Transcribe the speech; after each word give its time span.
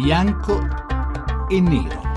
bianco 0.00 0.66
e 1.50 1.60
nero. 1.60 2.09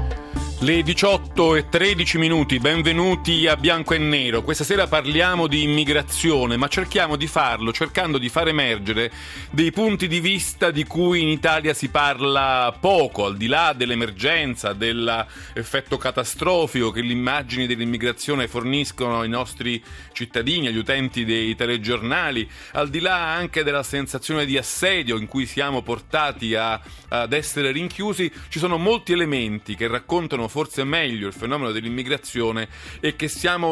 Le 0.64 0.82
18 0.82 1.58
e 1.58 1.68
13 1.68 2.18
minuti, 2.18 2.58
benvenuti 2.58 3.48
a 3.48 3.58
Bianco 3.58 3.96
e 3.96 3.98
Nero. 3.98 4.44
Questa 4.44 4.64
sera 4.64 4.88
parliamo 4.88 5.48
di 5.48 5.64
immigrazione, 5.64 6.56
ma 6.56 6.70
cerchiamo 6.70 7.18
di 7.18 7.28
farlo 7.28 7.74
cercando 7.74 8.18
di 8.18 8.30
far 8.30 8.48
emergere 8.48 9.12
dei 9.50 9.74
punti 9.74 10.08
di 10.08 10.22
vista 10.22 10.72
di 10.72 10.86
cui 10.86 11.22
in 11.22 11.28
Italia 11.28 11.74
si 11.74 11.90
parla 11.90 12.74
poco, 12.80 13.26
al 13.26 13.36
di 13.36 13.48
là 13.48 13.74
dell'emergenza, 13.76 14.72
dell'effetto 14.72 15.98
catastrofico 15.98 16.92
che 16.92 17.02
le 17.02 17.12
immagini 17.12 17.68
dell'immigrazione 17.68 18.48
forniscono 18.48 19.20
ai 19.20 19.30
nostri 19.30 19.84
cittadini, 20.14 20.68
agli 20.68 20.78
utenti 20.78 21.26
dei 21.26 21.56
telegiornali, 21.56 22.50
al 22.72 22.88
di 22.90 23.02
là 23.02 23.34
anche 23.34 23.64
della 23.64 23.84
sensazione 23.84 24.46
di 24.46 24.58
assedio 24.58 25.18
in 25.18 25.28
cui 25.28 25.46
siamo 25.46 25.82
portati 25.82 26.56
a, 26.56 26.80
ad 27.10 27.34
essere 27.34 27.72
rinchiusi, 27.72 28.32
ci 28.48 28.60
sono 28.60 28.78
molti 28.78 29.12
elementi 29.12 29.76
che 29.76 29.90
raccontano 29.90 30.52
forse 30.54 30.84
meglio 30.84 31.26
il 31.26 31.34
fenomeno 31.34 31.72
dell'immigrazione 31.72 32.68
e 33.00 33.16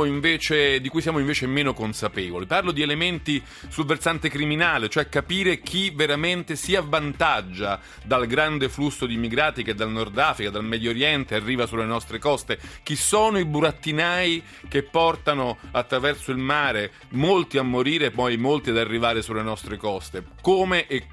invece, 0.08 0.82
di 0.82 0.90
cui 0.90 1.00
siamo 1.00 1.20
invece 1.20 1.46
meno 1.46 1.76
consapevoli. 1.76 2.48
Parlo 2.48 2.72
di 2.72 2.82
elementi 2.82 3.40
sul 3.68 3.86
versante 3.86 4.30
criminale, 4.30 4.90
cioè 4.90 5.08
capire 5.08 5.60
chi 5.60 5.92
veramente 5.92 6.56
si 6.56 6.76
avvantaggia 6.76 7.80
dal 8.04 8.26
grande 8.26 8.68
flusso 8.68 9.06
di 9.06 9.14
immigrati 9.14 9.62
che 9.62 9.76
dal 9.76 9.92
Nord 9.92 10.18
Africa, 10.18 10.50
dal 10.50 10.64
Medio 10.64 10.90
Oriente 10.90 11.36
arriva 11.36 11.68
sulle 11.68 11.86
nostre 11.86 12.18
coste, 12.18 12.58
chi 12.82 12.96
sono 12.96 13.38
i 13.38 13.46
burattinai 13.46 14.42
che 14.68 14.82
portano 14.82 15.60
attraverso 15.70 16.32
il 16.32 16.38
mare 16.38 16.94
molti 17.10 17.60
a 17.60 17.64
morire 17.64 18.08
e 18.08 18.12
poi 18.12 18.38
molti 18.38 18.72
ad 18.72 18.78
arrivare 18.78 19.22
sulle 19.22 19.44
nostre 19.44 19.78
coste, 19.78 20.24
come 20.42 20.88
e 20.88 21.06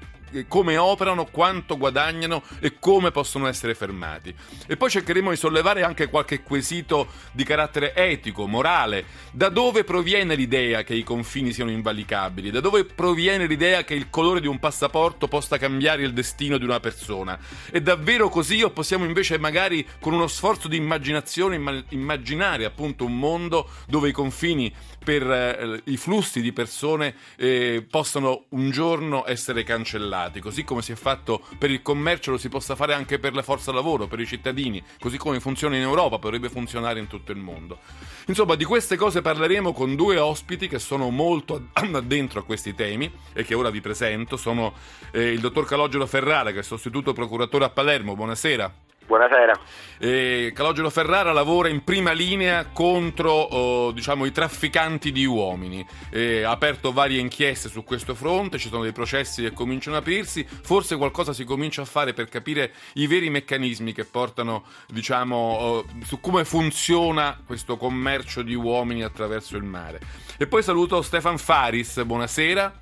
come 0.47 0.77
operano, 0.77 1.25
quanto 1.25 1.77
guadagnano 1.77 2.43
e 2.59 2.77
come 2.79 3.11
possono 3.11 3.47
essere 3.47 3.75
fermati. 3.75 4.33
E 4.67 4.77
poi 4.77 4.89
cercheremo 4.89 5.29
di 5.29 5.35
sollevare 5.35 5.83
anche 5.83 6.07
qualche 6.07 6.41
quesito 6.41 7.07
di 7.31 7.43
carattere 7.43 7.95
etico, 7.95 8.47
morale. 8.47 9.05
Da 9.31 9.49
dove 9.49 9.83
proviene 9.83 10.35
l'idea 10.35 10.83
che 10.83 10.93
i 10.93 11.03
confini 11.03 11.53
siano 11.53 11.71
invalicabili? 11.71 12.51
Da 12.51 12.59
dove 12.59 12.85
proviene 12.85 13.45
l'idea 13.45 13.83
che 13.83 13.93
il 13.93 14.09
colore 14.09 14.41
di 14.41 14.47
un 14.47 14.59
passaporto 14.59 15.27
possa 15.27 15.57
cambiare 15.57 16.03
il 16.03 16.13
destino 16.13 16.57
di 16.57 16.63
una 16.63 16.79
persona? 16.79 17.37
È 17.69 17.79
davvero 17.79 18.29
così 18.29 18.61
o 18.61 18.71
possiamo 18.71 19.05
invece 19.05 19.37
magari 19.37 19.85
con 19.99 20.13
uno 20.13 20.27
sforzo 20.27 20.67
di 20.67 20.77
immaginazione 20.77 21.83
immaginare 21.89 22.65
appunto 22.65 23.05
un 23.05 23.17
mondo 23.17 23.69
dove 23.87 24.09
i 24.09 24.13
confini 24.13 24.73
per 25.09 25.31
eh, 25.31 25.81
i 25.85 25.97
flussi 25.97 26.39
di 26.39 26.53
persone 26.53 27.15
eh, 27.35 27.83
possano 27.89 28.43
un 28.49 28.69
giorno 28.69 29.23
essere 29.25 29.63
cancellati, 29.63 30.39
così 30.39 30.63
come 30.63 30.83
si 30.83 30.91
è 30.91 30.95
fatto 30.95 31.41
per 31.57 31.71
il 31.71 31.81
commercio 31.81 32.29
lo 32.29 32.37
si 32.37 32.47
possa 32.47 32.75
fare 32.75 32.93
anche 32.93 33.17
per 33.17 33.33
la 33.33 33.41
forza 33.41 33.71
lavoro, 33.71 34.05
per 34.05 34.19
i 34.19 34.27
cittadini, 34.27 34.83
così 34.99 35.17
come 35.17 35.39
funziona 35.39 35.77
in 35.77 35.81
Europa, 35.81 36.19
potrebbe 36.19 36.47
funzionare 36.49 36.99
in 36.99 37.07
tutto 37.07 37.31
il 37.31 37.39
mondo. 37.39 37.79
Insomma, 38.27 38.53
di 38.53 38.65
queste 38.65 38.97
cose 38.97 39.23
parleremo 39.23 39.73
con 39.73 39.95
due 39.95 40.19
ospiti 40.19 40.67
che 40.67 40.77
sono 40.77 41.09
molto 41.09 41.69
addentro 41.73 42.41
a 42.41 42.43
questi 42.43 42.75
temi 42.75 43.11
e 43.33 43.43
che 43.43 43.55
ora 43.55 43.71
vi 43.71 43.81
presento. 43.81 44.37
Sono 44.37 44.75
eh, 45.11 45.31
il 45.31 45.39
dottor 45.39 45.65
Calogero 45.65 46.05
Ferrara, 46.05 46.51
che 46.51 46.59
è 46.59 46.63
sostituto 46.63 47.13
procuratore 47.13 47.65
a 47.65 47.69
Palermo. 47.71 48.15
Buonasera. 48.15 48.88
Buonasera. 49.09 49.59
Eh, 49.97 50.51
Calogero 50.53 50.91
Ferrara 50.91 51.31
lavora 51.31 51.67
in 51.67 51.83
prima 51.83 52.11
linea 52.11 52.67
contro 52.67 53.31
oh, 53.31 53.91
diciamo, 53.91 54.25
i 54.25 54.31
trafficanti 54.31 55.11
di 55.11 55.25
uomini. 55.25 55.83
Eh, 56.11 56.43
ha 56.43 56.51
aperto 56.51 56.93
varie 56.93 57.19
inchieste 57.19 57.69
su 57.69 57.83
questo 57.83 58.13
fronte, 58.13 58.59
ci 58.59 58.69
sono 58.69 58.83
dei 58.83 58.91
processi 58.91 59.41
che 59.41 59.51
cominciano 59.51 59.95
ad 59.95 60.03
aprirsi, 60.03 60.45
forse 60.47 60.95
qualcosa 60.95 61.33
si 61.33 61.43
comincia 61.43 61.81
a 61.81 61.85
fare 61.85 62.13
per 62.13 62.29
capire 62.29 62.71
i 62.93 63.07
veri 63.07 63.31
meccanismi 63.31 63.93
che 63.93 64.05
portano 64.05 64.65
diciamo, 64.87 65.35
oh, 65.35 65.85
su 66.03 66.19
come 66.19 66.45
funziona 66.45 67.41
questo 67.43 67.77
commercio 67.77 68.43
di 68.43 68.53
uomini 68.53 69.01
attraverso 69.01 69.57
il 69.57 69.63
mare. 69.63 69.99
E 70.37 70.45
poi 70.45 70.61
saluto 70.61 71.01
Stefan 71.01 71.39
Faris, 71.39 72.03
buonasera. 72.03 72.81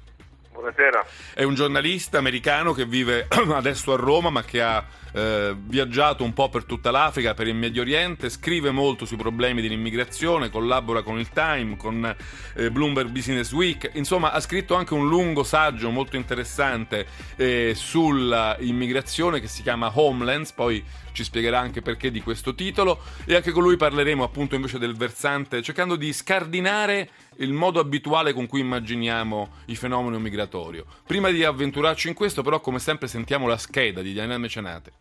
Buonasera. 0.57 1.05
È 1.35 1.43
un 1.43 1.53
giornalista 1.53 2.17
americano 2.17 2.73
che 2.73 2.87
vive 2.87 3.27
adesso 3.53 3.93
a 3.93 3.95
Roma 3.95 4.31
ma 4.31 4.43
che 4.43 4.59
ha 4.59 4.83
eh, 5.13 5.55
viaggiato 5.55 6.23
un 6.23 6.33
po' 6.33 6.49
per 6.49 6.63
tutta 6.63 6.89
l'Africa, 6.89 7.35
per 7.35 7.47
il 7.47 7.53
Medio 7.53 7.83
Oriente, 7.83 8.27
scrive 8.31 8.71
molto 8.71 9.05
sui 9.05 9.17
problemi 9.17 9.61
dell'immigrazione, 9.61 10.49
collabora 10.49 11.03
con 11.03 11.19
il 11.19 11.29
Time, 11.29 11.77
con 11.77 12.15
eh, 12.55 12.71
Bloomberg 12.71 13.09
Business 13.09 13.51
Week, 13.51 13.91
insomma 13.93 14.31
ha 14.31 14.39
scritto 14.39 14.73
anche 14.73 14.95
un 14.95 15.07
lungo 15.07 15.43
saggio 15.43 15.91
molto 15.91 16.15
interessante 16.15 17.05
eh, 17.35 17.73
sull'immigrazione 17.75 19.39
che 19.39 19.47
si 19.47 19.61
chiama 19.61 19.91
Homelands, 19.93 20.53
poi 20.53 20.83
ci 21.11 21.23
spiegherà 21.23 21.59
anche 21.59 21.81
perché 21.81 22.11
di 22.11 22.21
questo 22.21 22.53
titolo 22.53 22.99
e 23.25 23.35
anche 23.35 23.51
con 23.51 23.63
lui 23.63 23.75
parleremo 23.75 24.23
appunto 24.23 24.55
invece 24.55 24.77
del 24.77 24.95
versante, 24.95 25.61
cercando 25.61 25.95
di 25.95 26.13
scardinare 26.13 27.09
il 27.39 27.53
modo 27.53 27.79
abituale 27.79 28.33
con 28.33 28.47
cui 28.47 28.61
immaginiamo 28.61 29.49
il 29.65 29.75
fenomeno 29.75 30.19
migratorio. 30.19 30.85
Prima 31.05 31.29
di 31.29 31.43
avventurarci 31.43 32.07
in 32.07 32.13
questo, 32.13 32.41
però, 32.41 32.59
come 32.61 32.79
sempre, 32.79 33.07
sentiamo 33.07 33.47
la 33.47 33.57
scheda 33.57 34.01
di 34.01 34.13
Diana 34.13 34.37
Mecenate. 34.37 34.91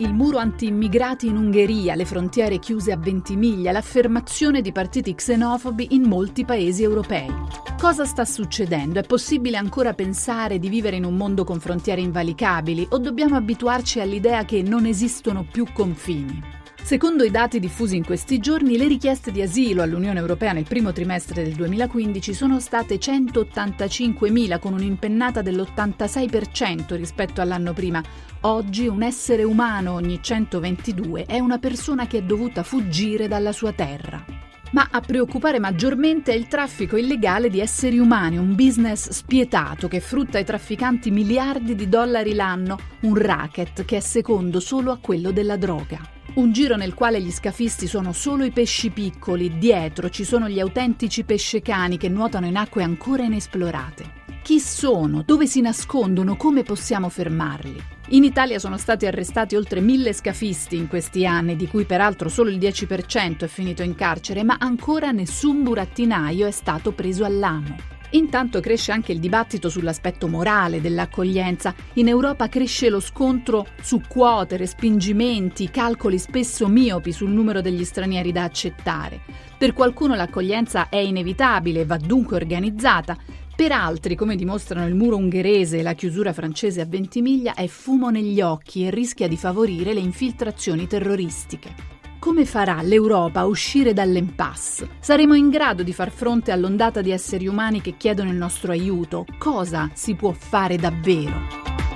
Il 0.00 0.14
muro 0.14 0.38
anti-immigrati 0.38 1.26
in 1.26 1.36
Ungheria, 1.36 1.94
le 1.94 2.06
frontiere 2.06 2.58
chiuse 2.58 2.90
a 2.90 2.96
Ventimiglia, 2.96 3.70
l'affermazione 3.70 4.62
di 4.62 4.72
partiti 4.72 5.14
xenofobi 5.14 5.88
in 5.90 6.04
molti 6.04 6.46
paesi 6.46 6.82
europei. 6.82 7.30
Cosa 7.78 8.06
sta 8.06 8.24
succedendo? 8.24 8.98
È 8.98 9.02
possibile 9.02 9.58
ancora 9.58 9.92
pensare 9.92 10.58
di 10.58 10.70
vivere 10.70 10.96
in 10.96 11.04
un 11.04 11.16
mondo 11.16 11.44
con 11.44 11.60
frontiere 11.60 12.00
invalicabili 12.00 12.86
o 12.90 12.98
dobbiamo 12.98 13.36
abituarci 13.36 14.00
all'idea 14.00 14.46
che 14.46 14.62
non 14.62 14.86
esistono 14.86 15.44
più 15.44 15.66
confini? 15.70 16.59
Secondo 16.82 17.22
i 17.22 17.30
dati 17.30 17.60
diffusi 17.60 17.96
in 17.96 18.04
questi 18.04 18.40
giorni, 18.40 18.76
le 18.76 18.88
richieste 18.88 19.30
di 19.30 19.40
asilo 19.42 19.82
all'Unione 19.82 20.18
Europea 20.18 20.52
nel 20.52 20.64
primo 20.64 20.92
trimestre 20.92 21.44
del 21.44 21.52
2015 21.52 22.34
sono 22.34 22.58
state 22.58 22.96
185.000 22.98 24.58
con 24.58 24.72
un'impennata 24.72 25.40
dell'86% 25.40 26.96
rispetto 26.96 27.40
all'anno 27.40 27.72
prima. 27.72 28.02
Oggi 28.40 28.88
un 28.88 29.02
essere 29.02 29.44
umano 29.44 29.92
ogni 29.92 30.18
122 30.20 31.26
è 31.26 31.38
una 31.38 31.58
persona 31.58 32.08
che 32.08 32.18
è 32.18 32.22
dovuta 32.22 32.64
fuggire 32.64 33.28
dalla 33.28 33.52
sua 33.52 33.72
terra. 33.72 34.24
Ma 34.72 34.88
a 34.90 35.00
preoccupare 35.00 35.58
maggiormente 35.58 36.32
è 36.32 36.36
il 36.36 36.48
traffico 36.48 36.96
illegale 36.96 37.50
di 37.50 37.60
esseri 37.60 37.98
umani, 37.98 38.36
un 38.36 38.54
business 38.54 39.10
spietato 39.10 39.86
che 39.86 40.00
frutta 40.00 40.38
ai 40.38 40.44
trafficanti 40.44 41.10
miliardi 41.10 41.74
di 41.74 41.88
dollari 41.88 42.34
l'anno, 42.34 42.78
un 43.02 43.16
racket 43.16 43.84
che 43.84 43.98
è 43.98 44.00
secondo 44.00 44.58
solo 44.58 44.90
a 44.90 44.98
quello 45.00 45.30
della 45.30 45.56
droga. 45.56 46.18
Un 46.32 46.52
giro 46.52 46.76
nel 46.76 46.94
quale 46.94 47.20
gli 47.20 47.32
scafisti 47.32 47.88
sono 47.88 48.12
solo 48.12 48.44
i 48.44 48.52
pesci 48.52 48.90
piccoli, 48.90 49.58
dietro 49.58 50.08
ci 50.10 50.22
sono 50.22 50.48
gli 50.48 50.60
autentici 50.60 51.24
pescecani 51.24 51.96
che 51.96 52.08
nuotano 52.08 52.46
in 52.46 52.56
acque 52.56 52.84
ancora 52.84 53.24
inesplorate. 53.24 54.18
Chi 54.40 54.60
sono? 54.60 55.22
Dove 55.26 55.46
si 55.46 55.60
nascondono? 55.60 56.36
Come 56.36 56.62
possiamo 56.62 57.08
fermarli? 57.08 57.82
In 58.10 58.22
Italia 58.22 58.60
sono 58.60 58.78
stati 58.78 59.06
arrestati 59.06 59.56
oltre 59.56 59.80
mille 59.80 60.12
scafisti 60.12 60.76
in 60.76 60.86
questi 60.86 61.26
anni, 61.26 61.56
di 61.56 61.66
cui 61.66 61.84
peraltro 61.84 62.28
solo 62.28 62.48
il 62.48 62.58
10% 62.58 63.40
è 63.40 63.48
finito 63.48 63.82
in 63.82 63.96
carcere, 63.96 64.44
ma 64.44 64.56
ancora 64.60 65.10
nessun 65.10 65.64
burattinaio 65.64 66.46
è 66.46 66.52
stato 66.52 66.92
preso 66.92 67.24
all'amo. 67.24 67.98
Intanto 68.10 68.60
cresce 68.60 68.90
anche 68.92 69.12
il 69.12 69.20
dibattito 69.20 69.68
sull'aspetto 69.68 70.26
morale 70.26 70.80
dell'accoglienza. 70.80 71.74
In 71.94 72.08
Europa 72.08 72.48
cresce 72.48 72.88
lo 72.88 73.00
scontro 73.00 73.66
su 73.80 74.00
quote, 74.08 74.56
respingimenti, 74.56 75.70
calcoli 75.70 76.18
spesso 76.18 76.66
miopi 76.66 77.12
sul 77.12 77.30
numero 77.30 77.60
degli 77.60 77.84
stranieri 77.84 78.32
da 78.32 78.44
accettare. 78.44 79.20
Per 79.56 79.72
qualcuno 79.72 80.14
l'accoglienza 80.14 80.88
è 80.88 80.96
inevitabile 80.96 81.80
e 81.80 81.84
va 81.84 81.98
dunque 81.98 82.36
organizzata. 82.36 83.16
Per 83.54 83.72
altri, 83.72 84.16
come 84.16 84.36
dimostrano 84.36 84.88
il 84.88 84.94
muro 84.94 85.16
ungherese 85.16 85.78
e 85.78 85.82
la 85.82 85.92
chiusura 85.92 86.32
francese 86.32 86.80
a 86.80 86.86
Ventimiglia, 86.86 87.54
è 87.54 87.66
fumo 87.66 88.08
negli 88.08 88.40
occhi 88.40 88.86
e 88.86 88.90
rischia 88.90 89.28
di 89.28 89.36
favorire 89.36 89.92
le 89.92 90.00
infiltrazioni 90.00 90.86
terroristiche. 90.86 91.89
Come 92.20 92.44
farà 92.44 92.82
l'Europa 92.82 93.40
a 93.40 93.46
uscire 93.46 93.94
dall'impasse? 93.94 94.90
Saremo 95.00 95.34
in 95.34 95.48
grado 95.48 95.82
di 95.82 95.94
far 95.94 96.10
fronte 96.10 96.52
all'ondata 96.52 97.00
di 97.00 97.12
esseri 97.12 97.48
umani 97.48 97.80
che 97.80 97.96
chiedono 97.96 98.28
il 98.28 98.36
nostro 98.36 98.72
aiuto? 98.72 99.24
Cosa 99.38 99.90
si 99.94 100.14
può 100.14 100.30
fare 100.32 100.76
davvero? 100.76 101.89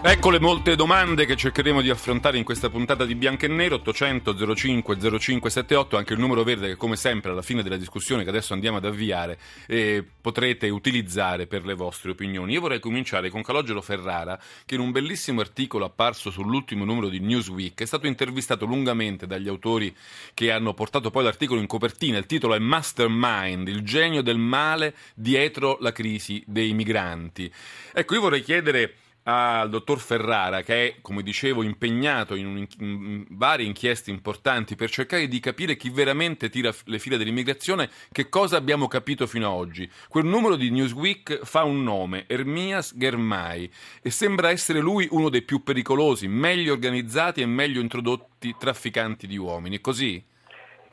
Ecco 0.00 0.30
le 0.30 0.38
molte 0.38 0.76
domande 0.76 1.26
che 1.26 1.34
cercheremo 1.34 1.82
di 1.82 1.90
affrontare 1.90 2.38
in 2.38 2.44
questa 2.44 2.70
puntata 2.70 3.04
di 3.04 3.16
Bianco 3.16 3.46
e 3.46 3.48
Nero 3.48 3.74
800 3.74 4.54
05 4.54 4.96
0578 4.96 5.96
anche 5.96 6.12
il 6.12 6.20
numero 6.20 6.44
verde 6.44 6.68
che 6.68 6.76
come 6.76 6.94
sempre 6.94 7.32
alla 7.32 7.42
fine 7.42 7.64
della 7.64 7.76
discussione 7.76 8.22
che 8.22 8.28
adesso 8.28 8.52
andiamo 8.52 8.76
ad 8.76 8.84
avviare 8.84 9.40
eh, 9.66 10.04
potrete 10.20 10.68
utilizzare 10.68 11.48
per 11.48 11.66
le 11.66 11.74
vostre 11.74 12.12
opinioni. 12.12 12.52
Io 12.52 12.60
vorrei 12.60 12.78
cominciare 12.78 13.28
con 13.28 13.42
Calogero 13.42 13.82
Ferrara 13.82 14.40
che 14.64 14.76
in 14.76 14.82
un 14.82 14.92
bellissimo 14.92 15.40
articolo 15.40 15.86
apparso 15.86 16.30
sull'ultimo 16.30 16.84
numero 16.84 17.08
di 17.08 17.18
Newsweek 17.18 17.82
è 17.82 17.86
stato 17.86 18.06
intervistato 18.06 18.66
lungamente 18.66 19.26
dagli 19.26 19.48
autori 19.48 19.94
che 20.32 20.52
hanno 20.52 20.74
portato 20.74 21.10
poi 21.10 21.24
l'articolo 21.24 21.58
in 21.58 21.66
copertina. 21.66 22.18
Il 22.18 22.26
titolo 22.26 22.54
è 22.54 22.60
Mastermind, 22.60 23.66
il 23.66 23.82
genio 23.82 24.22
del 24.22 24.38
male 24.38 24.94
dietro 25.14 25.76
la 25.80 25.90
crisi 25.90 26.40
dei 26.46 26.72
migranti. 26.72 27.52
Ecco, 27.92 28.14
io 28.14 28.20
vorrei 28.20 28.42
chiedere 28.42 28.94
al 29.30 29.68
dottor 29.68 30.00
Ferrara, 30.00 30.62
che 30.62 30.86
è, 30.86 30.94
come 31.02 31.22
dicevo, 31.22 31.62
impegnato 31.62 32.34
in, 32.34 32.46
un, 32.46 32.66
in, 32.78 33.26
varie 33.28 33.66
inchieste 33.66 34.10
importanti 34.10 34.74
per 34.74 34.88
cercare 34.88 35.28
di 35.28 35.38
capire 35.38 35.76
chi 35.76 35.90
veramente 35.90 36.48
tira 36.48 36.74
le 36.84 36.98
fila 36.98 37.18
dell'immigrazione, 37.18 37.90
che 38.10 38.30
cosa 38.30 38.56
abbiamo 38.56 38.88
capito 38.88 39.26
fino 39.26 39.46
ad 39.46 39.52
oggi. 39.52 39.90
Quel 40.08 40.24
numero 40.24 40.56
di 40.56 40.70
Newsweek 40.70 41.44
fa 41.44 41.64
un 41.64 41.82
nome, 41.82 42.24
Ermias 42.26 42.94
Germai, 42.96 43.70
e 44.00 44.10
sembra 44.10 44.48
essere 44.48 44.80
lui 44.80 45.06
uno 45.10 45.28
dei 45.28 45.42
più 45.42 45.62
pericolosi, 45.62 46.26
meglio 46.26 46.72
organizzati 46.72 47.42
e 47.42 47.46
meglio 47.46 47.82
introdotti 47.82 48.54
trafficanti 48.58 49.26
di 49.26 49.36
uomini. 49.36 49.82
Così? 49.82 50.24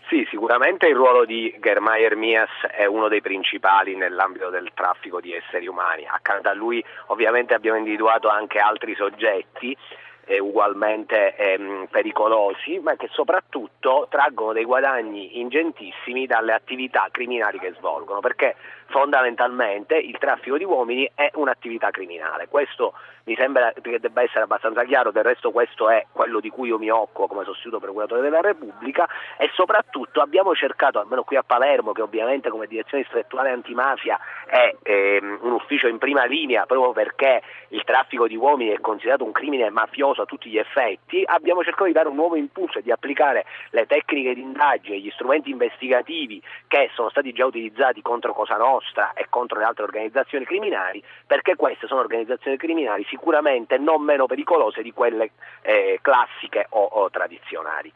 Sì, 0.08 0.24
sicuramente 0.30 0.88
il 0.88 0.96
ruolo 0.96 1.26
di 1.26 1.56
Germay 1.60 2.04
Ermias 2.04 2.50
è 2.70 2.86
uno 2.86 3.08
dei 3.08 3.22
principali 3.22 3.96
nell'ambito 3.96 4.50
del 4.50 4.70
traffico 4.76 5.20
di 5.20 5.34
esseri 5.34 5.66
umani. 5.66 6.06
Accanto 6.08 6.48
a 6.48 6.54
lui 6.54 6.84
ovviamente 7.08 7.56
abbiamo 7.56 7.78
individuato 7.80 8.30
anche 8.30 8.60
altri 8.60 8.94
soggetti 8.94 9.76
eh, 10.26 10.40
ugualmente 10.40 11.36
ehm, 11.36 11.88
pericolosi, 11.90 12.80
ma 12.80 12.96
che 12.96 13.10
soprattutto 13.12 14.08
traggono 14.10 14.54
dei 14.54 14.64
guadagni 14.66 15.40
ingentissimi 15.40 16.28
dalle 16.28 16.54
attività 16.54 17.08
criminali 17.12 17.58
che 17.58 17.74
svolgono, 17.78 18.20
perché 18.20 18.56
fondamentalmente 18.88 19.96
il 19.98 20.18
traffico 20.18 20.58
di 20.58 20.64
uomini 20.64 21.10
è 21.14 21.32
un'attività 21.34 21.92
criminale. 21.92 22.48
Questo 22.48 22.94
mi 23.26 23.36
sembra 23.36 23.74
che 23.82 24.00
debba 24.00 24.22
essere 24.22 24.42
abbastanza 24.42 24.84
chiaro, 24.84 25.12
del 25.12 25.24
resto 25.24 25.52
questo 25.52 25.90
è 25.90 26.06
quello 26.12 26.40
di 26.40 26.50
cui 26.50 26.68
io 26.68 26.78
mi 26.78 26.90
occupo 26.90 27.28
come 27.28 27.44
sostituto 27.44 27.80
procuratore 27.80 28.22
della 28.22 28.42
Repubblica 28.42 29.08
e 29.38 29.50
soprattutto 29.54 30.22
abbiamo 30.22 30.54
cercato, 30.54 31.00
almeno 31.00 31.24
qui 31.24 31.36
a 31.36 31.44
Palermo, 31.44 31.92
che 31.92 32.04
ovviamente 32.04 32.50
come 32.50 32.68
direzione 32.68 33.04
distrettuale 33.04 33.50
antimafia 33.50 34.20
è 34.46 34.76
ehm, 34.84 35.40
un 35.42 35.52
ufficio 35.54 35.88
in 35.88 35.98
prima 35.98 36.26
linea 36.26 36.66
proprio 36.66 36.92
perché 36.92 37.42
il 37.70 37.84
traffico 37.84 38.28
di 38.28 38.36
uomini 38.36 38.72
è 38.72 38.80
considerato 38.80 39.24
un 39.24 39.32
crimine 39.32 39.70
mafioso 39.72 40.22
a 40.22 40.26
tutti 40.26 40.50
gli 40.50 40.60
effetti, 40.60 41.24
abbiamo 41.26 41.64
cercato 41.64 41.86
di 41.86 41.94
dare 41.94 42.08
un 42.08 42.16
nuovo 42.16 42.36
impulso 42.36 42.78
e 42.78 42.84
di 42.84 42.92
applicare 42.92 43.46
le 43.72 43.88
tecniche 43.88 44.36
di 44.36 44.42
indagine, 44.42 45.00
gli 45.00 45.10
strumenti 45.10 45.50
investigativi 45.50 46.42
che 46.68 46.92
sono 46.94 47.10
stati 47.10 47.34
già 47.34 47.46
utilizzati 47.46 48.02
contro 48.04 48.34
Cosa 48.34 48.56
Nostra 48.58 48.75
e 49.14 49.28
contro 49.30 49.60
le 49.60 49.66
altre 49.66 49.84
organizzazioni 49.84 50.46
criminali, 50.46 51.04
perché 51.26 51.56
queste 51.56 51.88
sono 51.88 52.02
organizzazioni 52.02 52.58
criminali 52.58 53.06
sicuramente 53.10 53.78
non 53.78 54.02
meno 54.04 54.26
pericolose 54.26 54.82
di 54.82 54.92
quelle 54.92 55.32
eh, 55.62 56.00
classiche 56.02 56.68
o, 56.70 56.84
o 56.84 57.10
tradizionali. 57.10 57.92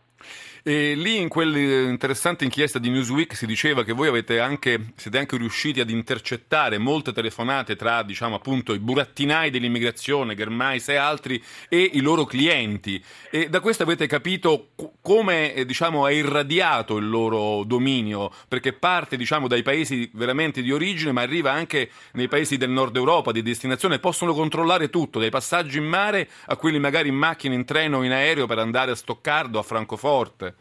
E 0.62 0.94
lì 0.94 1.18
in 1.18 1.30
quell'interessante 1.30 2.44
inchiesta 2.44 2.80
di 2.80 2.90
Newsweek 2.90 3.36
si 3.36 3.46
diceva 3.46 3.86
che 3.86 3.94
voi 3.94 4.08
anche, 4.40 4.92
siete 4.96 5.18
anche 5.18 5.38
riusciti 5.38 5.80
ad 5.80 5.90
intercettare 5.90 6.78
molte 6.78 7.14
telefonate 7.14 7.76
tra 7.76 8.04
diciamo, 8.04 8.36
appunto, 8.36 8.74
i 8.74 8.80
burattinai 8.80 9.50
dell'immigrazione, 9.52 10.36
Germais 10.36 10.90
e 10.90 10.96
altri, 10.96 11.42
e 11.70 11.90
i 11.94 12.02
loro 12.02 12.26
clienti. 12.26 13.02
E 13.32 13.48
da 13.50 13.62
questo 13.62 13.84
avete 13.84 14.06
capito 14.06 14.72
come 15.02 15.54
eh, 15.54 15.66
diciamo, 15.66 16.08
è 16.08 16.12
irradiato 16.12 16.98
il 16.98 17.10
loro 17.10 17.64
dominio, 17.64 18.32
perché 18.48 18.74
parte 18.74 19.16
diciamo, 19.16 19.48
dai 19.48 19.64
paesi 19.64 20.10
veramente 20.14 20.62
di 20.62 20.72
origine, 20.72 21.14
ma 21.14 21.22
arriva 21.22 21.54
anche 21.54 21.90
nei 22.14 22.28
paesi 22.28 22.58
del 22.58 22.70
nord 22.70 22.96
Europa 22.98 23.32
di 23.32 23.42
destinazione. 23.42 24.00
Possono 24.00 24.34
controllare 24.34 24.90
tutto, 24.90 25.20
dai 25.20 25.30
passaggi 25.30 25.78
in 25.78 25.86
mare 25.86 26.28
a 26.48 26.58
quelli 26.58 26.80
magari 26.80 27.08
in 27.08 27.16
macchina, 27.16 27.56
in 27.56 27.64
treno 27.64 28.04
in 28.04 28.12
aereo 28.12 28.46
per 28.46 28.60
andare 28.60 28.92
a 28.92 28.96
Stoccardo, 28.96 29.58
a 29.58 29.64
Francoforte 29.64 30.08
forte. 30.10 30.56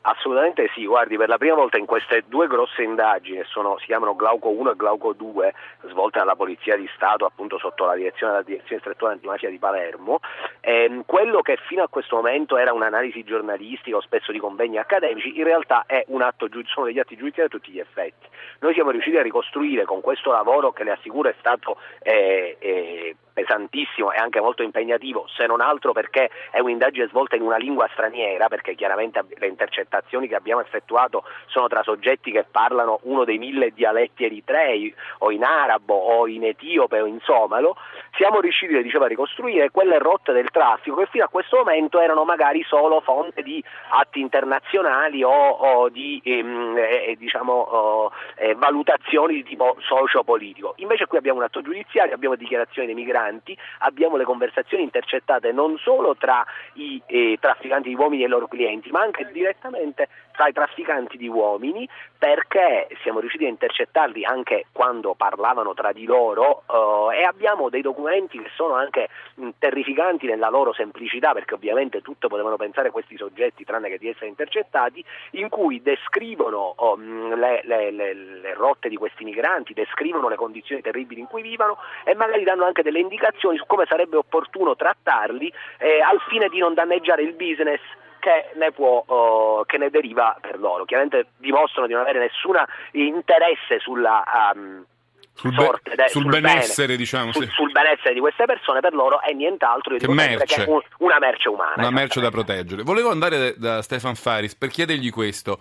Assolutamente 0.00 0.70
sì, 0.74 0.86
guardi, 0.86 1.18
per 1.18 1.28
la 1.28 1.36
prima 1.36 1.54
volta 1.54 1.76
in 1.76 1.84
queste 1.84 2.24
due 2.28 2.46
grosse 2.46 2.82
indagini, 2.82 3.42
sono, 3.44 3.76
si 3.78 3.86
chiamano 3.86 4.16
Glauco 4.16 4.48
1 4.48 4.70
e 4.70 4.76
Glauco 4.76 5.12
2, 5.12 5.54
svolte 5.88 6.18
dalla 6.18 6.34
Polizia 6.34 6.76
di 6.76 6.88
Stato 6.94 7.26
appunto 7.26 7.58
sotto 7.58 7.84
la 7.84 7.94
direzione 7.94 8.32
della 8.32 8.44
Direzione 8.44 8.76
Distrettuale 8.76 9.14
Antimafia 9.14 9.50
di 9.50 9.58
Palermo, 9.58 10.20
ehm, 10.60 11.02
quello 11.04 11.42
che 11.42 11.58
fino 11.66 11.82
a 11.82 11.88
questo 11.88 12.16
momento 12.16 12.56
era 12.56 12.72
un'analisi 12.72 13.22
giornalistica 13.22 13.96
o 13.96 14.00
spesso 14.00 14.32
di 14.32 14.38
convegni 14.38 14.78
accademici, 14.78 15.36
in 15.36 15.44
realtà 15.44 15.84
atto, 15.86 16.48
sono 16.72 16.86
degli 16.86 16.98
atti 16.98 17.16
giudiziari 17.16 17.48
a 17.48 17.52
tutti 17.52 17.70
gli 17.70 17.80
effetti. 17.80 18.26
Noi 18.60 18.72
siamo 18.72 18.90
riusciti 18.90 19.18
a 19.18 19.22
ricostruire 19.22 19.84
con 19.84 20.00
questo 20.00 20.30
lavoro 20.30 20.72
che 20.72 20.84
le 20.84 20.92
assicuro 20.92 21.28
è 21.28 21.34
stato 21.38 21.76
eh, 22.00 22.56
eh, 22.58 23.16
pesantissimo 23.38 24.10
e 24.10 24.16
anche 24.16 24.40
molto 24.40 24.64
impegnativo, 24.64 25.26
se 25.28 25.46
non 25.46 25.60
altro 25.60 25.92
perché 25.92 26.28
è 26.50 26.58
un'indagine 26.58 27.06
svolta 27.06 27.36
in 27.36 27.42
una 27.42 27.56
lingua 27.56 27.88
straniera, 27.92 28.48
perché 28.48 28.74
chiaramente 28.74 29.24
le 29.28 29.46
intercettazioni 29.46 30.26
che 30.26 30.34
abbiamo 30.34 30.60
effettuato 30.60 31.22
sono 31.46 31.68
tra 31.68 31.84
soggetti 31.84 32.32
che 32.32 32.44
parlano 32.50 32.98
uno 33.02 33.24
dei 33.24 33.38
mille 33.38 33.70
dialetti 33.72 34.24
eritrei 34.24 34.92
o 35.18 35.30
in 35.30 35.44
arabo 35.44 35.94
o 35.94 36.26
in 36.26 36.44
etiope 36.44 37.00
o 37.00 37.06
in 37.06 37.20
somalo, 37.20 37.76
siamo 38.16 38.40
riusciti 38.40 38.82
dicevo, 38.82 39.04
a 39.04 39.08
ricostruire 39.08 39.70
quelle 39.70 39.98
rotte 39.98 40.32
del 40.32 40.50
traffico 40.50 40.96
che 40.96 41.06
fino 41.06 41.24
a 41.24 41.28
questo 41.28 41.58
momento 41.58 42.00
erano 42.00 42.24
magari 42.24 42.64
solo 42.64 43.00
fonte 43.00 43.42
di 43.42 43.62
atti 43.90 44.18
internazionali 44.18 45.22
o, 45.22 45.30
o 45.30 45.88
di 45.88 46.20
ehm, 46.24 46.76
eh, 46.76 47.16
diciamo, 47.16 47.52
oh, 47.52 48.12
eh, 48.34 48.54
valutazioni 48.56 49.34
di 49.34 49.44
tipo 49.44 49.76
socio-politico. 49.80 50.74
Invece 50.78 51.06
qui 51.06 51.18
abbiamo 51.18 51.38
un 51.38 51.44
atto 51.44 51.62
giudiziario, 51.62 52.14
abbiamo 52.14 52.34
dichiarazioni 52.34 52.86
dei 52.86 52.96
migranti, 52.96 53.26
trafficanti, 53.28 53.56
abbiamo 53.80 54.16
le 54.16 54.24
conversazioni 54.24 54.82
intercettate 54.82 55.52
non 55.52 55.76
solo 55.78 56.16
tra 56.16 56.44
i 56.74 57.00
eh, 57.06 57.36
trafficanti 57.40 57.88
di 57.88 57.94
uomini 57.94 58.22
e 58.22 58.26
i 58.26 58.28
loro 58.28 58.48
clienti, 58.48 58.90
ma 58.90 59.00
anche 59.00 59.28
direttamente 59.32 60.08
tra 60.38 60.46
i 60.46 60.52
trafficanti 60.52 61.16
di 61.16 61.26
uomini 61.26 61.88
perché 62.16 62.86
siamo 63.02 63.18
riusciti 63.18 63.44
a 63.44 63.48
intercettarli 63.48 64.24
anche 64.24 64.66
quando 64.70 65.14
parlavano 65.14 65.74
tra 65.74 65.90
di 65.90 66.04
loro 66.04 66.62
eh, 67.10 67.18
e 67.18 67.22
abbiamo 67.24 67.68
dei 67.68 67.82
documenti 67.82 68.40
che 68.40 68.48
sono 68.54 68.74
anche 68.74 69.08
mh, 69.34 69.48
terrificanti 69.58 70.26
nella 70.26 70.48
loro 70.48 70.72
semplicità 70.72 71.32
perché 71.32 71.54
ovviamente 71.54 72.02
tutto 72.02 72.28
potevano 72.28 72.54
pensare 72.54 72.92
questi 72.92 73.16
soggetti 73.16 73.64
tranne 73.64 73.88
che 73.88 73.98
di 73.98 74.08
essere 74.08 74.28
intercettati 74.28 75.04
in 75.32 75.48
cui 75.48 75.82
descrivono 75.82 76.72
oh, 76.76 76.94
le, 76.96 77.62
le, 77.64 77.90
le, 77.90 78.14
le 78.14 78.54
rotte 78.54 78.88
di 78.88 78.96
questi 78.96 79.24
migranti, 79.24 79.74
descrivono 79.74 80.28
le 80.28 80.36
condizioni 80.36 80.82
terribili 80.82 81.20
in 81.20 81.26
cui 81.26 81.42
vivono 81.42 81.78
e 82.04 82.14
magari 82.14 82.44
danno 82.44 82.64
anche 82.64 82.82
delle 82.82 83.00
indicazioni 83.00 83.56
su 83.56 83.66
come 83.66 83.86
sarebbe 83.88 84.16
opportuno 84.16 84.76
trattarli 84.76 85.52
eh, 85.78 86.00
al 86.00 86.20
fine 86.28 86.48
di 86.48 86.60
non 86.60 86.74
danneggiare 86.74 87.22
il 87.22 87.32
business 87.32 87.80
che 88.28 88.58
ne, 88.58 88.72
può, 88.72 89.04
uh, 89.06 89.64
che 89.64 89.78
ne 89.78 89.88
deriva 89.88 90.36
per 90.40 90.58
loro. 90.58 90.84
Chiaramente 90.84 91.28
dimostrano 91.38 91.86
di 91.86 91.94
non 91.94 92.02
avere 92.02 92.18
nessun 92.18 92.56
interesse 92.92 93.78
sulla... 93.80 94.22
Um, 94.54 94.84
sul, 95.32 95.54
be- 95.54 95.94
de- 95.94 96.08
sul, 96.08 96.22
sul 96.22 96.30
benessere, 96.30 96.86
bene, 96.88 96.98
diciamo, 96.98 97.32
sul, 97.32 97.44
sì. 97.44 97.50
sul, 97.52 97.70
benessere 97.70 98.12
di 98.12 98.18
queste 98.18 98.44
persone 98.44 98.80
per 98.80 98.92
loro 98.92 99.20
è 99.22 99.32
nient'altro 99.32 99.96
che, 99.96 100.08
merce. 100.08 100.64
che 100.64 100.68
un, 100.68 100.80
una 100.98 101.20
merce 101.20 101.48
umana. 101.48 101.74
Una 101.76 101.90
merce 101.90 102.20
da 102.20 102.30
proteggere. 102.30 102.82
Volevo 102.82 103.10
andare 103.10 103.54
da 103.56 103.80
Stefan 103.80 104.16
Faris 104.16 104.56
per 104.56 104.68
chiedergli 104.68 105.10
questo. 105.10 105.60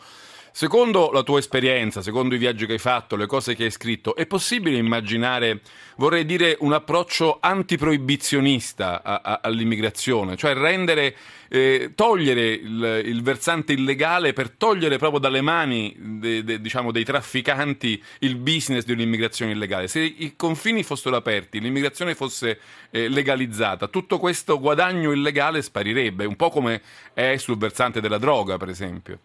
Secondo 0.51 1.11
la 1.11 1.23
tua 1.23 1.39
esperienza, 1.39 2.01
secondo 2.01 2.33
i 2.33 2.37
viaggi 2.37 2.65
che 2.65 2.73
hai 2.73 2.79
fatto, 2.79 3.15
le 3.15 3.27
cose 3.27 3.55
che 3.55 3.65
hai 3.65 3.71
scritto, 3.71 4.15
è 4.15 4.25
possibile 4.25 4.77
immaginare, 4.77 5.61
vorrei 5.97 6.25
dire, 6.25 6.57
un 6.61 6.73
approccio 6.73 7.37
antiproibizionista 7.39 9.03
a, 9.03 9.21
a, 9.23 9.39
all'immigrazione, 9.43 10.35
cioè 10.35 10.55
rendere, 10.55 11.15
eh, 11.49 11.91
togliere 11.93 12.49
il, 12.49 13.01
il, 13.05 13.21
versante 13.21 13.73
illegale 13.73 14.33
per 14.33 14.49
togliere 14.49 14.97
proprio 14.97 15.19
dalle 15.19 15.41
mani 15.41 15.95
de, 15.97 16.43
de, 16.43 16.59
diciamo, 16.59 16.91
dei 16.91 17.03
trafficanti 17.03 18.01
il 18.19 18.35
business 18.35 18.83
dell'immigrazione 18.83 19.51
illegale. 19.51 19.87
Se 19.87 19.99
i 19.99 20.33
confini 20.35 20.83
fossero 20.83 21.15
aperti, 21.15 21.59
l'immigrazione 21.59 22.15
fosse 22.15 22.59
eh, 22.89 23.09
legalizzata, 23.09 23.87
tutto 23.87 24.17
questo 24.17 24.59
guadagno 24.59 25.11
illegale 25.11 25.61
sparirebbe, 25.61 26.25
un 26.25 26.35
po' 26.35 26.49
come 26.49 26.81
è 27.13 27.37
sul 27.37 27.57
versante 27.57 28.01
della 28.01 28.17
droga, 28.17 28.57
per 28.57 28.69
esempio 28.69 29.19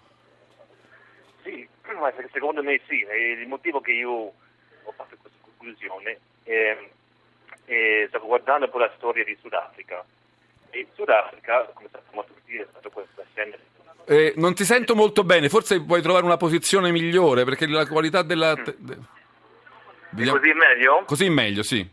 ma 2.03 2.13
secondo 2.33 2.63
me 2.63 2.81
sì, 2.87 3.05
il 3.41 3.47
motivo 3.49 3.81
che 3.81 3.93
io 3.93 4.11
ho 4.11 4.93
fatto 4.97 5.17
questa 5.21 5.39
conclusione 5.41 6.19
è, 6.43 6.77
è 7.65 8.05
stavo 8.09 8.27
guardando 8.27 8.67
un 8.67 8.71
po' 8.71 8.79
la 8.79 8.93
storia 8.97 9.25
di 9.25 9.37
Sudafrica. 9.41 10.05
E 10.71 10.87
Sudafrica, 10.95 11.65
come 11.75 11.89
sappiamo 11.91 12.25
tutti, 12.25 12.57
è 12.57 12.67
stato 12.71 12.91
questa 12.91 13.23
scena 13.33 13.57
eh, 14.05 14.33
non 14.37 14.55
ti 14.55 14.65
sento 14.65 14.95
molto 14.95 15.23
bene, 15.23 15.49
forse 15.49 15.81
puoi 15.83 16.03
trovare 16.03 16.25
una 16.25 16.37
posizione 16.37 16.91
migliore 16.91 17.45
perché 17.45 17.67
la 17.67 17.87
qualità 17.87 18.23
della. 18.23 18.57
Mm. 18.57 18.63
De... 18.79 18.99
Vediamo... 20.11 20.39
Così 20.39 20.53
meglio? 20.53 21.05
Così 21.07 21.29
meglio, 21.31 21.63
sì. 21.63 21.89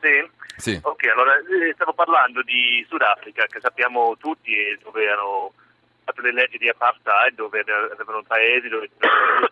Sì? 0.00 0.30
Sì. 0.56 0.78
Ok, 0.80 1.06
allora 1.06 1.36
eh, 1.36 1.72
stavo 1.74 1.92
parlando 1.94 2.42
di 2.42 2.84
Sudafrica 2.88 3.46
che 3.46 3.58
sappiamo 3.60 4.16
tutti 4.18 4.52
dove 4.82 5.04
erano 5.04 5.52
fatto 6.04 6.20
le 6.20 6.32
leggi 6.32 6.58
di 6.58 6.68
apartheid 6.68 7.34
dove 7.34 7.60
avevano 7.60 8.22
paesi 8.22 8.68
dove 8.68 8.90
c'erano 8.98 9.48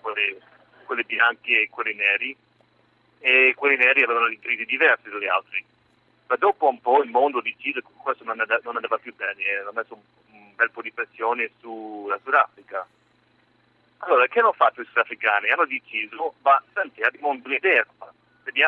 quelli, 0.00 0.38
quelli 0.84 1.04
bianchi 1.04 1.60
e 1.60 1.68
quelli 1.70 1.94
neri 1.94 2.36
e 3.20 3.54
quelli 3.56 3.76
neri 3.76 4.02
avevano 4.02 4.28
diritti 4.28 4.64
diversi 4.64 5.08
dagli 5.08 5.26
altri. 5.26 5.64
Ma 6.26 6.36
dopo 6.36 6.68
un 6.68 6.80
po' 6.80 7.02
il 7.02 7.10
mondo 7.10 7.40
decise 7.40 7.82
che 7.82 7.88
questo 7.96 8.24
non 8.24 8.40
andava, 8.40 8.60
non 8.62 8.76
andava 8.76 8.98
più 8.98 9.14
bene 9.14 9.42
e 9.42 9.56
hanno 9.58 9.72
messo 9.72 9.94
un, 9.94 10.54
bel 10.54 10.70
po' 10.70 10.82
di 10.82 10.92
pressione 10.92 11.50
sulla 11.60 12.18
Sudafrica. 12.22 12.86
Allora, 13.98 14.26
che 14.28 14.38
hanno 14.38 14.52
fatto 14.52 14.80
i 14.80 14.86
sudafricani? 14.86 15.50
Hanno 15.50 15.66
deciso, 15.66 16.34
ma 16.42 16.62
senti, 16.72 17.02
abbiamo 17.02 17.28
un'idea 17.28 17.84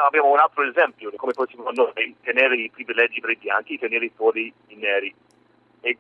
abbiamo 0.05 0.31
un 0.31 0.39
altro 0.39 0.63
esempio 0.63 1.11
di 1.11 1.17
come 1.17 1.33
possiamo 1.33 1.71
noi 1.71 2.15
tenere 2.23 2.57
i 2.57 2.71
privilegi 2.71 3.21
per 3.21 3.31
i 3.31 3.37
bianchi, 3.37 3.79
tenere 3.79 4.11
fuori 4.15 4.53
i 4.69 4.77
neri. 4.77 5.15
E 5.81 5.97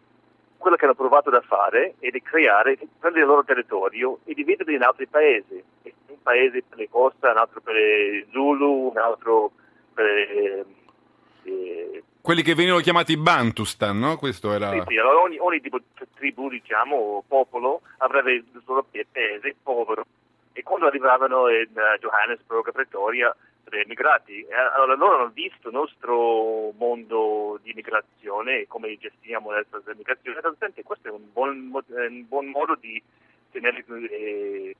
quello 0.62 0.76
che 0.76 0.84
hanno 0.84 0.94
provato 0.94 1.28
a 1.30 1.40
fare 1.40 1.96
è 1.98 2.08
di 2.08 2.22
creare, 2.22 2.78
prendere 2.98 3.24
il 3.24 3.28
loro 3.28 3.44
territorio 3.44 4.20
e 4.24 4.32
dividerli 4.32 4.76
in 4.76 4.82
altri 4.82 5.08
paesi. 5.08 5.62
Un 6.06 6.22
paese 6.22 6.62
per 6.66 6.78
le 6.78 6.88
coste, 6.88 7.26
un 7.26 7.36
altro 7.36 7.60
per 7.60 7.74
le 7.74 8.26
Zulu, 8.30 8.90
un 8.90 8.96
altro 8.96 9.50
per... 9.92 10.06
Eh, 10.06 12.02
quelli 12.20 12.42
che 12.42 12.54
venivano 12.54 12.80
chiamati 12.80 13.16
Bantustan, 13.16 13.98
no? 13.98 14.16
Questo 14.16 14.52
era... 14.52 14.70
Sì, 14.70 14.82
sì, 14.86 14.96
allora 14.96 15.18
ogni, 15.18 15.38
ogni 15.40 15.60
tipo 15.60 15.78
di 15.78 16.06
tribù, 16.14 16.48
diciamo, 16.48 17.24
popolo 17.26 17.80
avrebbe 17.98 18.34
il 18.34 18.62
suo 18.64 18.86
paese 19.10 19.56
povero 19.60 20.06
e 20.52 20.62
quando 20.62 20.86
arrivavano 20.86 21.48
in 21.48 21.70
uh, 21.74 21.98
Johannesburg, 21.98 22.70
Pretoria, 22.70 23.34
immigrati. 23.80 24.46
Allora 24.50 24.94
loro 24.94 25.16
hanno 25.16 25.30
visto 25.30 25.68
il 25.68 25.74
nostro 25.74 26.72
mondo 26.72 27.58
di 27.62 27.70
immigrazione 27.70 28.60
e 28.60 28.66
come 28.66 28.96
gestiamo 28.98 29.48
questa 29.48 29.92
immigrazione. 29.92 30.40
E 30.74 30.82
questo 30.82 31.08
è 31.08 31.10
un 31.10 31.32
buon, 31.32 31.70
un 31.72 32.28
buon, 32.28 32.46
modo 32.46 32.74
di 32.74 33.02
tenere 33.50 33.84
eh, 34.10 34.76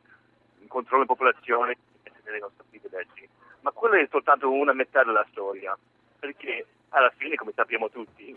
in 0.61 0.69
controllo 0.69 1.03
la 1.03 1.09
popolazione 1.09 1.77
e 2.03 2.11
tenere 2.23 2.39
i 2.39 2.41
nostri 2.41 2.65
privilegi. 2.69 3.29
Ma 3.61 3.71
quella 3.71 3.99
è 3.99 4.07
soltanto 4.11 4.51
una 4.51 4.73
metà 4.73 5.05
della 5.05 5.27
storia, 5.31 5.77
perché 6.19 6.67
alla 6.91 7.13
fine, 7.17 7.37
come 7.37 7.53
sappiamo 7.55 7.89
tutti, 7.91 8.37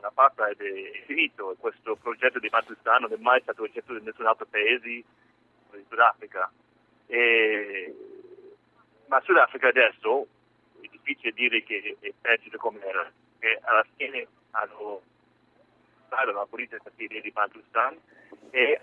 la 0.00 0.10
pasta 0.12 0.48
è, 0.48 0.56
finito 1.04 1.52
e 1.52 1.56
questo 1.58 1.96
progetto 1.96 2.38
di 2.38 2.48
Pakistan 2.48 3.02
non 3.02 3.12
è 3.12 3.16
mai 3.18 3.40
stato 3.42 3.62
oggetto 3.62 3.92
di 3.92 4.04
nessun 4.04 4.26
altro 4.26 4.46
paese 4.46 4.88
in 4.88 5.02
Sudafrica. 5.88 6.50
E 7.06 7.94
ma 9.06 9.20
Sudafrica 9.22 9.68
adesso 9.68 10.26
è 10.80 10.88
difficile 10.90 11.32
dire 11.32 11.62
che 11.62 11.96
è 12.00 12.12
peggio 12.20 12.56
come 12.58 12.80
era, 12.84 13.10
perché 13.38 13.60
alla 13.64 13.84
fine 13.96 14.26
hanno 14.52 15.02
la 16.08 16.46
politica 16.48 16.78
di 16.96 17.32
Pakistan 17.32 17.98
e 18.50 18.80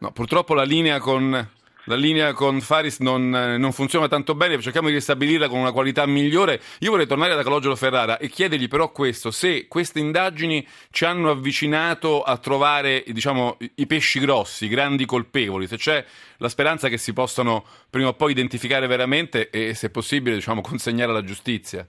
No, 0.00 0.12
purtroppo 0.12 0.54
la 0.54 0.62
linea 0.62 0.98
con 0.98 1.46
la 1.90 1.96
linea 1.96 2.32
con 2.34 2.60
Faris 2.60 3.00
non, 3.00 3.34
eh, 3.34 3.58
non, 3.58 3.72
funziona 3.72 4.06
tanto 4.06 4.36
bene, 4.36 4.60
cerchiamo 4.60 4.86
di 4.86 4.94
ristabilirla 4.94 5.48
con 5.48 5.58
una 5.58 5.72
qualità 5.72 6.06
migliore. 6.06 6.60
Io 6.80 6.90
vorrei 6.92 7.08
tornare 7.08 7.34
da 7.34 7.42
Calogero 7.42 7.74
Ferrara 7.74 8.18
e 8.18 8.28
chiedergli 8.28 8.68
però 8.68 8.92
questo, 8.92 9.32
se 9.32 9.66
queste 9.66 9.98
indagini 9.98 10.64
ci 10.92 11.04
hanno 11.04 11.30
avvicinato 11.30 12.22
a 12.22 12.36
trovare 12.38 13.02
diciamo, 13.08 13.56
i 13.74 13.86
pesci 13.88 14.20
grossi, 14.20 14.66
i 14.66 14.68
grandi 14.68 15.04
colpevoli, 15.04 15.66
se 15.66 15.76
c'è 15.76 16.04
la 16.36 16.48
speranza 16.48 16.88
che 16.88 16.96
si 16.96 17.12
possano 17.12 17.64
prima 17.90 18.08
o 18.08 18.14
poi 18.14 18.30
identificare 18.30 18.86
veramente 18.86 19.50
e 19.50 19.74
se 19.74 19.90
possibile 19.90 20.36
diciamo, 20.36 20.60
consegnare 20.62 21.10
alla 21.10 21.24
giustizia. 21.24 21.84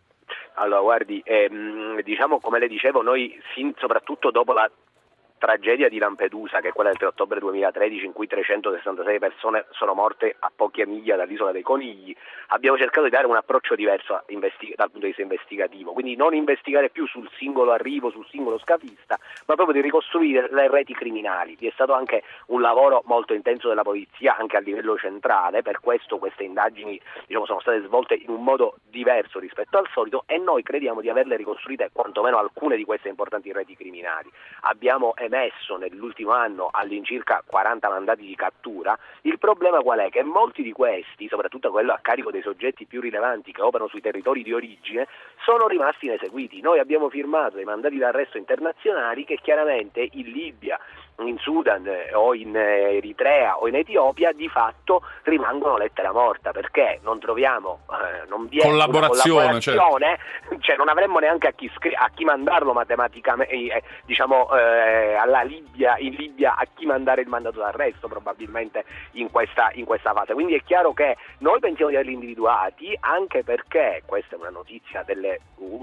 Allora, 0.55 0.81
guardi, 0.81 1.22
ehm, 1.24 2.01
diciamo 2.01 2.39
come 2.39 2.58
le 2.58 2.67
dicevo, 2.67 3.03
noi 3.03 3.39
fin 3.53 3.72
soprattutto 3.77 4.31
dopo 4.31 4.51
la 4.51 4.70
tragedia 5.41 5.89
di 5.89 5.98
Lampedusa, 5.98 6.60
che 6.60 6.67
è 6.67 6.71
quella 6.71 6.91
del 6.91 7.00
3 7.00 7.07
ottobre 7.07 7.39
2013 7.39 8.05
in 8.05 8.13
cui 8.13 8.27
366 8.27 9.17
persone 9.17 9.65
sono 9.71 9.95
morte 9.95 10.36
a 10.38 10.51
poche 10.55 10.86
miglia 10.86 11.15
dall'isola 11.15 11.51
dei 11.51 11.63
Conigli, 11.63 12.15
abbiamo 12.50 12.77
cercato 12.77 13.05
di 13.05 13.10
dare 13.10 13.25
un 13.25 13.36
approccio 13.36 13.74
diverso 13.74 14.21
investig- 14.27 14.75
dal 14.75 14.91
punto 14.91 15.07
di 15.07 15.07
vista 15.07 15.24
investigativo, 15.24 15.93
quindi 15.93 16.15
non 16.15 16.36
investigare 16.36 16.91
più 16.91 17.07
sul 17.07 17.27
singolo 17.38 17.71
arrivo, 17.71 18.12
sul 18.12 18.27
singolo 18.29 18.60
scafista, 18.60 19.17
ma 19.48 19.55
proprio 19.55 19.74
di 19.74 19.81
ricostruire 19.81 20.48
le 20.51 20.69
reti 20.69 20.93
criminali. 20.93 21.55
Vi 21.60 21.65
è 21.65 21.71
stato 21.74 21.93
anche 21.93 22.21
un 22.48 22.62
lavoro 22.62 23.01
molto 23.05 23.33
intenso 23.33 23.67
della 23.67 23.81
polizia 23.81 24.38
anche 24.38 24.57
a 24.57 24.60
livello 24.60 24.95
centrale, 24.95 25.63
per 25.63 25.79
questo 25.79 26.19
queste 26.19 26.43
indagini 26.43 27.01
diciamo, 27.25 27.48
sono 27.48 27.62
state 27.62 27.81
svolte 27.81 28.13
in 28.13 28.29
un 28.29 28.43
modo 28.43 28.75
diverso 28.91 29.39
rispetto 29.39 29.79
al 29.79 29.88
solito 29.91 30.24
e 30.27 30.38
noi 30.38 30.62
crediamo 30.62 31.01
di 31.01 31.10
averle 31.10 31.36
ricostruite 31.36 31.89
quantomeno 31.91 32.38
alcune 32.38 32.75
di 32.75 32.86
queste 32.86 33.10
importanti 33.10 33.51
reti 33.51 33.75
criminali. 33.75 34.29
Abbiamo 34.62 35.15
emesso 35.31 35.77
nell'ultimo 35.77 36.31
anno 36.31 36.67
all'incirca 36.69 37.41
40 37.45 37.88
mandati 37.89 38.25
di 38.25 38.35
cattura, 38.35 38.97
il 39.21 39.39
problema 39.39 39.79
qual 39.79 40.00
è? 40.00 40.09
Che 40.09 40.21
molti 40.23 40.61
di 40.61 40.73
questi, 40.73 41.27
soprattutto 41.29 41.71
quello 41.71 41.93
a 41.93 42.00
carico 42.01 42.31
dei 42.31 42.41
soggetti 42.41 42.85
più 42.85 43.00
rilevanti 43.00 43.53
che 43.53 43.61
operano 43.61 43.89
sui 43.89 44.01
territori 44.01 44.43
di 44.43 44.53
origine, 44.53 45.07
sono 45.43 45.67
rimasti 45.67 46.07
ineseguiti. 46.07 46.59
Noi 46.59 46.79
abbiamo 46.79 47.09
firmato 47.09 47.55
dei 47.55 47.65
mandati 47.65 47.97
d'arresto 47.97 48.38
internazionali 48.38 49.23
che 49.23 49.39
chiaramente 49.41 50.07
in 50.11 50.31
Libia 50.31 50.77
in 51.28 51.38
Sudan 51.40 51.86
eh, 51.88 52.13
o 52.13 52.34
in 52.34 52.56
eh, 52.56 52.98
Eritrea 52.98 53.58
o 53.58 53.68
in 53.68 53.75
Etiopia 53.75 54.32
di 54.32 54.48
fatto 54.50 55.04
rimangono 55.24 55.78
lettera 55.78 56.12
morta 56.12 56.51
perché 56.51 57.00
non 57.04 57.20
troviamo 57.20 57.82
eh, 57.90 58.28
non 58.28 58.48
vi 58.48 58.60
è 58.60 58.63
collaborazione, 58.63 59.60
collaborazione 59.60 60.20
cioè. 60.50 60.58
cioè. 60.60 60.75
non 60.78 60.90
avremmo 60.90 61.20
neanche 61.20 61.48
a 61.48 61.51
chi, 61.51 61.70
scri- 61.75 61.96
a 61.96 62.10
chi 62.13 62.24
mandarlo 62.24 62.74
matematicamente 62.74 63.54
eh, 63.54 63.84
diciamo 64.06 64.50
eh, 64.56 65.16
alla 65.16 65.42
Libia 65.44 65.98
in 65.98 66.13
Libia 66.13 66.56
a 66.56 66.66
chi 66.74 66.86
mandare 66.86 67.22
il 67.22 67.28
mandato 67.28 67.60
d'arresto 67.60 68.08
probabilmente 68.08 68.86
in 69.12 69.30
questa, 69.32 69.72
in 69.74 69.86
questa 69.86 70.13
fase 70.13 70.34
quindi 70.34 70.56
è 70.56 70.63
chiaro 70.63 70.94
che 70.94 71.18
noi 71.40 71.60
pensiamo 71.60 71.92
di 71.92 71.98
averli 71.98 72.13
individuati 72.13 72.98
anche 73.00 73.44
perché 73.44 74.04
questa 74.06 74.36
è 74.36 74.40
una 74.40 74.50
notizia 74.50 75.04
delle, 75.04 75.40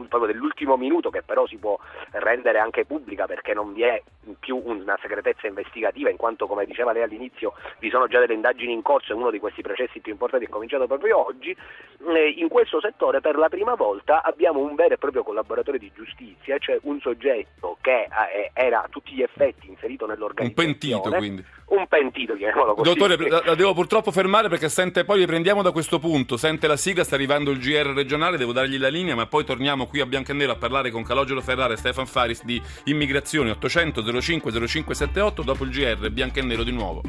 proprio 0.08 0.26
dell'ultimo 0.26 0.76
minuto 0.76 1.10
che 1.10 1.22
però 1.22 1.46
si 1.46 1.56
può 1.56 1.78
rendere 2.12 2.58
anche 2.58 2.84
pubblica 2.84 3.26
perché 3.26 3.54
non 3.54 3.72
vi 3.72 3.82
è 3.82 4.02
più 4.38 4.60
una 4.64 4.98
segretezza 5.00 5.27
completezza 5.28 5.46
investigativa, 5.46 6.10
in 6.10 6.16
quanto, 6.16 6.46
come 6.46 6.64
diceva 6.64 6.92
lei 6.92 7.02
all'inizio, 7.02 7.54
vi 7.78 7.90
sono 7.90 8.06
già 8.06 8.18
delle 8.18 8.34
indagini 8.34 8.72
in 8.72 8.82
corso 8.82 9.12
e 9.12 9.16
uno 9.16 9.30
di 9.30 9.38
questi 9.38 9.62
processi 9.62 10.00
più 10.00 10.12
importanti 10.12 10.46
è 10.46 10.48
cominciato 10.48 10.86
proprio 10.86 11.26
oggi. 11.26 11.50
Eh, 11.50 12.34
in 12.36 12.48
questo 12.48 12.80
settore, 12.80 13.20
per 13.20 13.36
la 13.36 13.48
prima 13.48 13.74
volta, 13.74 14.22
abbiamo 14.22 14.60
un 14.60 14.74
vero 14.74 14.94
e 14.94 14.98
proprio 14.98 15.22
collaboratore 15.22 15.78
di 15.78 15.90
giustizia, 15.94 16.58
cioè 16.58 16.78
un 16.82 17.00
soggetto 17.00 17.76
che 17.80 18.08
eh, 18.32 18.50
era 18.54 18.82
a 18.82 18.88
tutti 18.88 19.12
gli 19.12 19.22
effetti 19.22 19.68
inserito 19.68 20.06
nell'organizzazione. 20.06 20.68
Un 20.68 20.78
pentito, 20.78 21.16
quindi. 21.16 21.44
Un 21.68 21.86
pentito, 21.86 22.34
chiamiamolo 22.34 22.74
così. 22.74 22.94
Dottore, 22.94 23.16
la, 23.28 23.42
la 23.44 23.54
devo 23.54 23.74
purtroppo 23.74 24.10
fermare 24.10 24.48
perché 24.48 24.68
sente, 24.68 25.04
poi 25.04 25.18
riprendiamo 25.18 25.62
da 25.62 25.70
questo 25.70 25.98
punto. 25.98 26.36
Sente 26.36 26.66
la 26.66 26.76
sigla, 26.76 27.04
sta 27.04 27.14
arrivando 27.14 27.50
il 27.50 27.58
GR 27.58 27.92
regionale, 27.94 28.38
devo 28.38 28.52
dargli 28.52 28.78
la 28.78 28.88
linea, 28.88 29.14
ma 29.14 29.26
poi 29.26 29.44
torniamo 29.44 29.86
qui 29.86 30.00
a 30.00 30.06
Bianco 30.06 30.30
e 30.30 30.34
Nero 30.34 30.52
a 30.52 30.56
parlare 30.56 30.90
con 30.90 31.02
Calogero 31.02 31.42
Ferrara 31.42 31.74
e 31.74 31.76
Stefan 31.76 32.06
Faris 32.06 32.42
di 32.44 32.60
immigrazione 32.84 33.50
800 33.50 34.20
05 34.20 34.50
0578 35.12 35.42
dopo 35.42 35.64
il 35.64 35.70
GR 35.70 36.10
bianco 36.10 36.38
e 36.38 36.42
nero 36.42 36.62
di 36.62 36.72
nuovo. 36.72 37.02